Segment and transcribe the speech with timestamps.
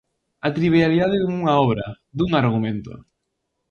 [0.47, 1.85] A trivialidade dunha obra,
[2.17, 2.93] dun argumento.